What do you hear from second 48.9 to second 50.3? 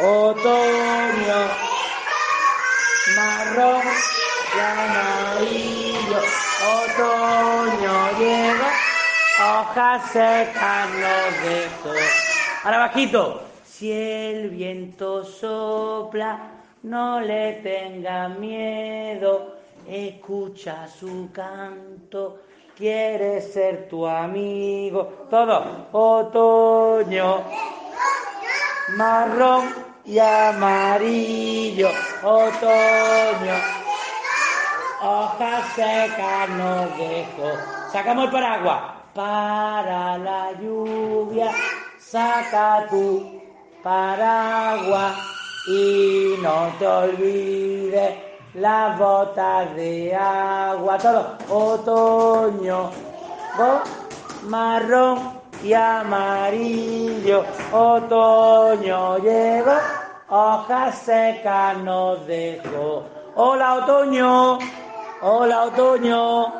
botas de